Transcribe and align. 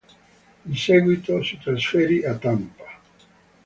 In 0.65 0.73
seguito 0.75 1.43
si 1.43 1.59
trasferì 1.59 2.25
a 2.25 2.35
Tampa. 2.35 2.85